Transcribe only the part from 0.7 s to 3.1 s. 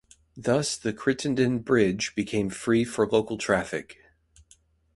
the Crittenden Bridge became free for